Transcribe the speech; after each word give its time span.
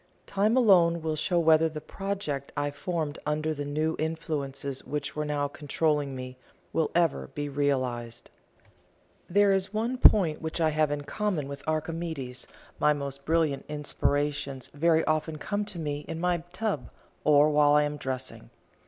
Time 0.25 0.57
alone 0.57 1.03
will 1.03 1.15
show 1.15 1.37
whether 1.37 1.69
the 1.69 1.79
project 1.79 2.51
I 2.57 2.71
formed 2.71 3.19
under 3.23 3.53
the 3.53 3.65
new 3.65 3.95
influences 3.99 4.83
which 4.83 5.15
were 5.15 5.25
now 5.25 5.47
controlling 5.47 6.15
me, 6.15 6.39
will 6.73 6.89
ever 6.95 7.27
be 7.35 7.47
realised. 7.47 8.31
There 9.29 9.51
is 9.51 9.75
one 9.75 9.99
point 9.99 10.41
which 10.41 10.59
I 10.59 10.71
have 10.71 10.89
in 10.89 11.03
common 11.03 11.47
with 11.47 11.61
Archimedes, 11.67 12.47
my 12.79 12.93
most 12.93 13.25
brilliant 13.25 13.63
inspirations 13.69 14.69
very 14.69 15.05
often 15.05 15.37
come 15.37 15.65
to 15.65 15.77
me 15.77 15.99
in 16.07 16.19
my 16.19 16.39
tub, 16.51 16.89
or 17.23 17.51
while 17.51 17.73
I 17.73 17.83
am 17.83 17.97
dressing. 17.97 18.49